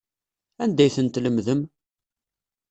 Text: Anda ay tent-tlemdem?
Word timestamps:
Anda 0.63 0.81
ay 0.83 0.91
tent-tlemdem? 0.95 1.61